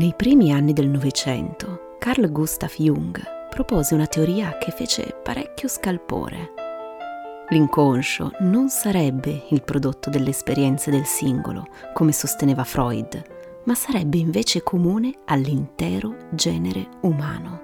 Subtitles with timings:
[0.00, 3.20] Nei primi anni del Novecento, Carl Gustav Jung
[3.50, 6.54] propose una teoria che fece parecchio scalpore.
[7.50, 13.22] L'inconscio non sarebbe il prodotto delle esperienze del singolo, come sosteneva Freud,
[13.64, 17.60] ma sarebbe invece comune all'intero genere umano.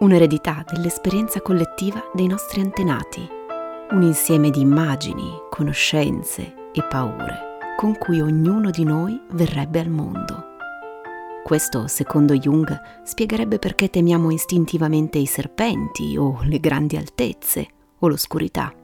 [0.00, 3.26] Un'eredità dell'esperienza collettiva dei nostri antenati,
[3.92, 10.45] un insieme di immagini, conoscenze e paure con cui ognuno di noi verrebbe al mondo.
[11.46, 17.68] Questo, secondo Jung, spiegherebbe perché temiamo istintivamente i serpenti o le grandi altezze
[18.00, 18.74] o l'oscurità.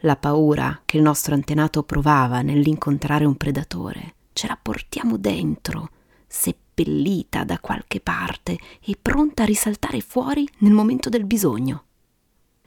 [0.00, 5.90] La paura che il nostro antenato provava nell'incontrare un predatore ce la portiamo dentro,
[6.26, 11.84] seppellita da qualche parte e pronta a risaltare fuori nel momento del bisogno.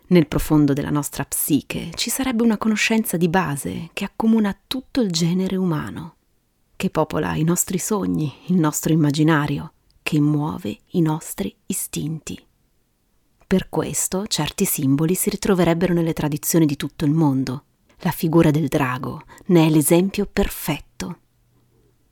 [0.08, 5.12] Nel profondo della nostra psiche ci sarebbe una conoscenza di base che accomuna tutto il
[5.12, 6.16] genere umano
[6.76, 9.74] che popola i nostri sogni, il nostro immaginario,
[10.04, 12.40] che muove i nostri istinti.
[13.48, 17.64] Per questo certi simboli si ritroverebbero nelle tradizioni di tutto il mondo.
[18.00, 21.20] La figura del drago ne è l'esempio perfetto.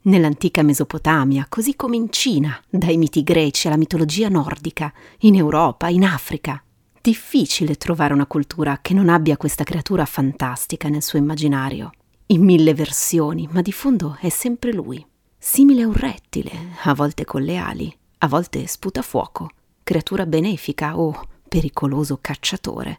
[0.04, 6.04] Nell'antica Mesopotamia, così come in Cina, dai miti greci alla mitologia nordica, in Europa, in
[6.04, 6.64] Africa.
[7.02, 11.92] Difficile trovare una cultura che non abbia questa creatura fantastica nel suo immaginario
[12.28, 15.06] in mille versioni, ma di fondo è sempre lui,
[15.38, 16.52] simile a un rettile,
[16.84, 19.50] a volte con le ali, a volte sputa fuoco,
[19.84, 22.98] creatura benefica o pericoloso cacciatore.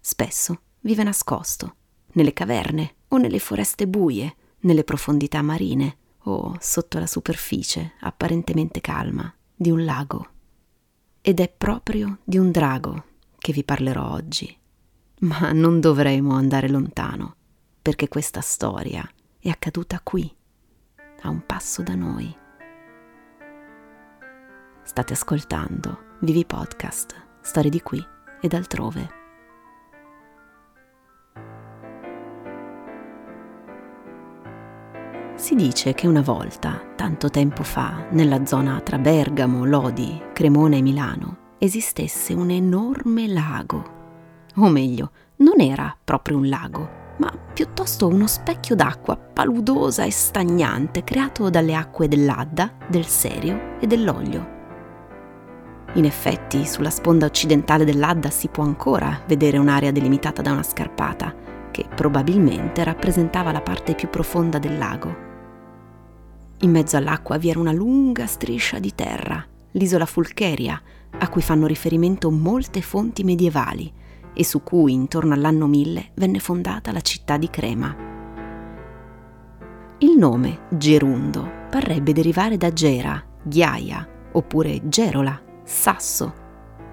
[0.00, 1.74] Spesso vive nascosto,
[2.12, 9.32] nelle caverne o nelle foreste buie, nelle profondità marine o sotto la superficie apparentemente calma
[9.54, 10.28] di un lago.
[11.20, 13.04] Ed è proprio di un drago
[13.36, 14.56] che vi parlerò oggi.
[15.20, 17.34] Ma non dovremo andare lontano
[17.82, 19.08] perché questa storia
[19.38, 20.30] è accaduta qui,
[21.22, 22.36] a un passo da noi.
[24.82, 28.04] State ascoltando Vivi Podcast, storie di qui
[28.40, 29.18] e d'altrove.
[35.34, 40.82] Si dice che una volta, tanto tempo fa, nella zona tra Bergamo, Lodi, Cremona e
[40.82, 43.98] Milano, esistesse un enorme lago.
[44.56, 51.04] O meglio, non era proprio un lago, ma piuttosto uno specchio d'acqua paludosa e stagnante
[51.04, 54.58] creato dalle acque dell'Adda, del Serio e dell'Olio.
[55.94, 61.34] In effetti, sulla sponda occidentale dell'Adda si può ancora vedere un'area delimitata da una scarpata,
[61.70, 65.28] che probabilmente rappresentava la parte più profonda del lago.
[66.60, 70.80] In mezzo all'acqua vi era una lunga striscia di terra, l'isola Fulcheria,
[71.18, 73.92] a cui fanno riferimento molte fonti medievali,
[74.34, 77.94] e su cui intorno all'anno 1000 venne fondata la città di Crema.
[79.98, 86.34] Il nome Gerundo parrebbe derivare da Gera, Ghiaia oppure Gerola, Sasso,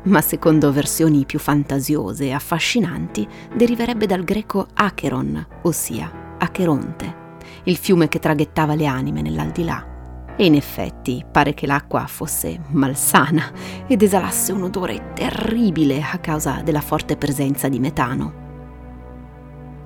[0.04, 7.16] ma secondo versioni più fantasiose e affascinanti deriverebbe dal greco Acheron, ossia Acheronte,
[7.64, 9.96] il fiume che traghettava le anime nell'aldilà
[10.38, 13.52] e in effetti pare che l'acqua fosse malsana
[13.88, 18.46] ed esalasse un odore terribile a causa della forte presenza di metano.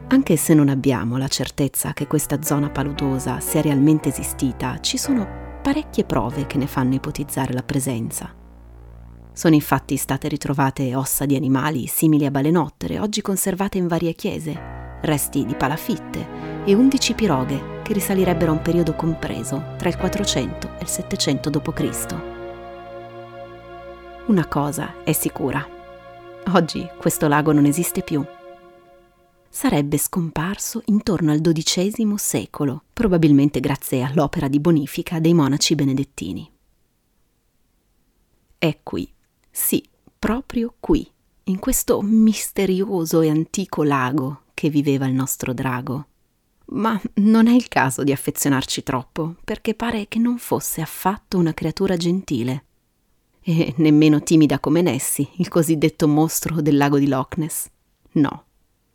[0.08, 5.26] Anche se non abbiamo la certezza che questa zona paludosa sia realmente esistita, ci sono
[5.64, 8.30] parecchie prove che ne fanno ipotizzare la presenza.
[9.32, 15.00] Sono infatti state ritrovate ossa di animali simili a balenottere, oggi conservate in varie chiese,
[15.02, 20.78] resti di palafitte e 11 piroghe che risalirebbero a un periodo compreso tra il 400
[20.78, 22.16] e il 700 d.C.
[24.28, 25.68] Una cosa è sicura.
[26.54, 28.24] Oggi questo lago non esiste più.
[29.50, 36.50] Sarebbe scomparso intorno al XII secolo, probabilmente grazie all'opera di bonifica dei monaci benedettini.
[38.58, 39.12] È qui,
[39.50, 39.84] sì,
[40.18, 41.06] proprio qui,
[41.46, 46.06] in questo misterioso e antico lago che viveva il nostro drago.
[46.72, 51.54] Ma non è il caso di affezionarci troppo, perché pare che non fosse affatto una
[51.54, 52.66] creatura gentile.
[53.42, 57.70] E nemmeno timida come Nessie, il cosiddetto mostro del lago di Loch Ness.
[58.14, 58.46] No,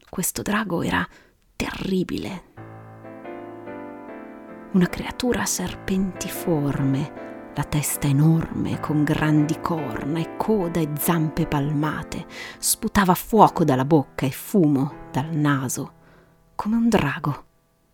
[0.09, 1.07] questo drago era
[1.55, 2.45] terribile.
[4.73, 12.27] Una creatura serpentiforme, la testa enorme, con grandi corna e coda e zampe palmate,
[12.59, 15.93] sputava fuoco dalla bocca e fumo dal naso,
[16.55, 17.45] come un drago.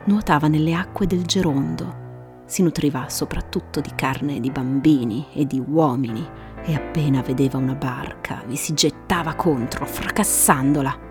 [0.05, 2.01] Nuotava nelle acque del Gerondo,
[2.47, 6.27] si nutriva soprattutto di carne di bambini e di uomini
[6.65, 11.11] e appena vedeva una barca vi si gettava contro, fracassandola.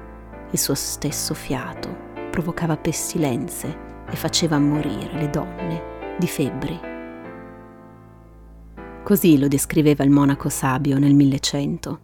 [0.52, 6.90] Il suo stesso fiato provocava pestilenze e faceva morire le donne di febbri
[9.04, 12.00] Così lo descriveva il monaco Sabio nel 1100.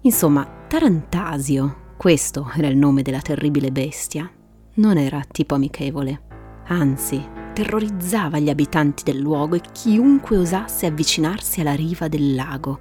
[0.00, 4.28] Insomma, Tarantasio, questo era il nome della terribile bestia,
[4.74, 6.22] non era tipo amichevole.
[6.66, 12.80] Anzi, terrorizzava gli abitanti del luogo e chiunque osasse avvicinarsi alla riva del lago.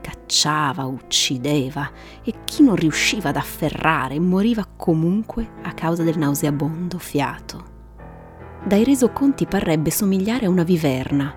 [0.00, 1.90] Cacciava, uccideva
[2.24, 7.68] e chi non riusciva ad afferrare moriva comunque a causa del nauseabondo fiato.
[8.64, 11.34] Dai resoconti parrebbe somigliare a una viverna,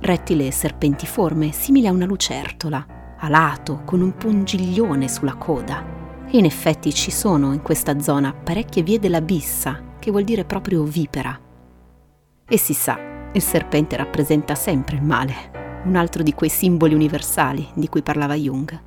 [0.00, 5.95] rettile serpentiforme simile a una lucertola, alato con un pungiglione sulla coda.
[6.28, 10.44] E in effetti ci sono in questa zona parecchie vie della bissa, che vuol dire
[10.44, 11.38] proprio vipera.
[12.48, 12.98] E si sa,
[13.32, 18.34] il serpente rappresenta sempre il male, un altro di quei simboli universali di cui parlava
[18.34, 18.82] Jung.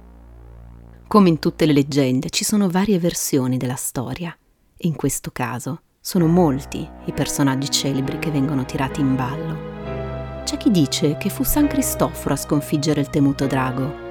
[1.07, 4.35] Come in tutte le leggende, ci sono varie versioni della storia
[4.77, 10.43] e in questo caso sono molti i personaggi celebri che vengono tirati in ballo.
[10.43, 14.07] C'è chi dice che fu San Cristoforo a sconfiggere il temuto drago,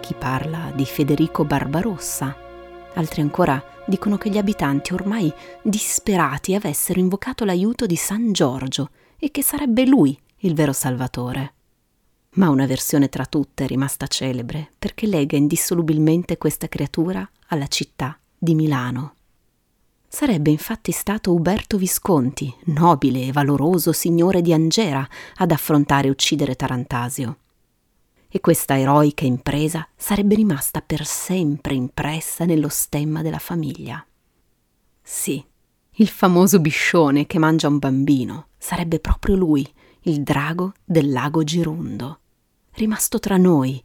[0.00, 2.36] chi parla di Federico Barbarossa,
[2.94, 5.32] altri ancora dicono che gli abitanti ormai
[5.62, 11.54] disperati avessero invocato l'aiuto di San Giorgio e che sarebbe lui il vero salvatore.
[12.32, 18.18] Ma una versione tra tutte è rimasta celebre perché lega indissolubilmente questa creatura alla città
[18.36, 19.14] di Milano.
[20.06, 25.06] Sarebbe infatti stato Uberto Visconti, nobile e valoroso signore di Angera,
[25.36, 27.38] ad affrontare e uccidere Tarantasio
[28.30, 34.04] e questa eroica impresa sarebbe rimasta per sempre impressa nello stemma della famiglia.
[35.02, 35.42] Sì,
[35.92, 39.66] il famoso biscione che mangia un bambino sarebbe proprio lui,
[40.02, 42.20] il drago del lago Girundo,
[42.72, 43.82] rimasto tra noi,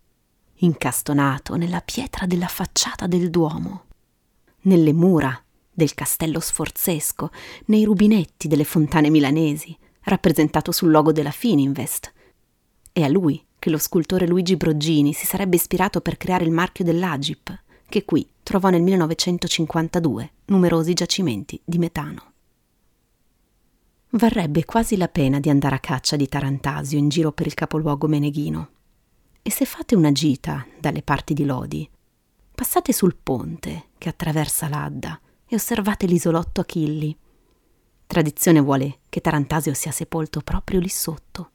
[0.57, 3.86] incastonato nella pietra della facciata del Duomo,
[4.63, 5.42] nelle mura
[5.72, 7.31] del castello sforzesco,
[7.66, 12.13] nei rubinetti delle fontane milanesi, rappresentato sul logo della Fininvest.
[12.92, 16.83] E a lui che lo scultore Luigi Broggini si sarebbe ispirato per creare il marchio
[16.83, 22.33] dell'Agip, che qui trovò nel 1952 numerosi giacimenti di metano.
[24.10, 28.06] Varrebbe quasi la pena di andare a caccia di Tarantasio in giro per il capoluogo
[28.07, 28.69] meneghino.
[29.42, 31.89] E se fate una gita dalle parti di Lodi,
[32.54, 35.18] passate sul ponte che attraversa l'Adda
[35.48, 37.18] e osservate l'isolotto Achilli.
[38.07, 41.51] Tradizione vuole che Tarantasio sia sepolto proprio lì sotto.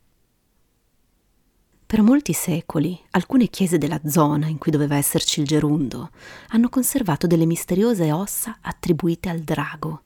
[1.88, 6.10] Per molti secoli alcune chiese della zona in cui doveva esserci il gerundo
[6.48, 10.02] hanno conservato delle misteriose ossa attribuite al drago.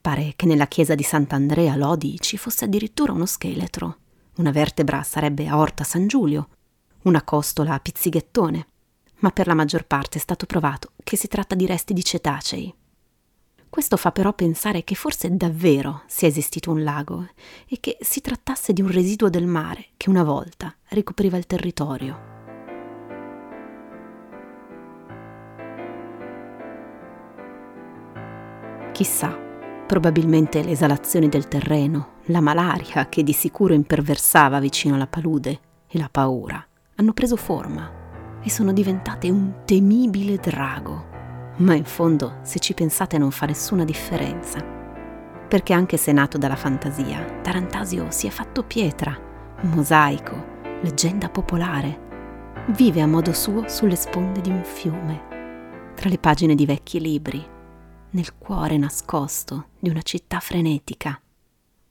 [0.00, 3.98] Pare che nella chiesa di Sant'Andrea Lodi ci fosse addirittura uno scheletro.
[4.38, 6.48] Una vertebra sarebbe aorta San Giulio,
[7.02, 8.66] una costola pizzighettone,
[9.18, 12.74] ma per la maggior parte è stato provato che si tratta di resti di cetacei.
[13.74, 17.26] Questo fa però pensare che forse davvero sia esistito un lago
[17.66, 22.18] e che si trattasse di un residuo del mare che una volta ricopriva il territorio.
[28.92, 29.36] Chissà,
[29.88, 35.98] probabilmente le esalazioni del terreno, la malaria che di sicuro imperversava vicino alla palude e
[35.98, 41.13] la paura hanno preso forma e sono diventate un temibile drago
[41.56, 44.62] ma in fondo, se ci pensate, non fa nessuna differenza.
[45.48, 49.16] Perché anche se nato dalla fantasia, Tarantasio si è fatto pietra,
[49.62, 52.02] mosaico, leggenda popolare.
[52.68, 57.44] Vive a modo suo sulle sponde di un fiume, tra le pagine di vecchi libri,
[58.10, 61.20] nel cuore nascosto di una città frenetica,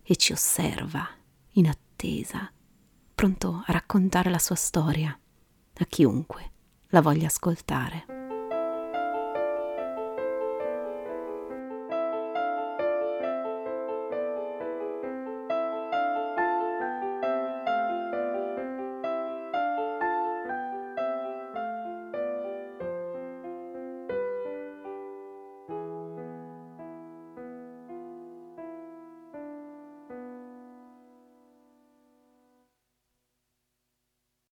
[0.02, 1.08] e ci osserva,
[1.54, 2.52] in attesa,
[3.14, 5.18] pronto a raccontare la sua storia
[5.76, 6.52] a chiunque
[6.90, 8.23] la voglia ascoltare.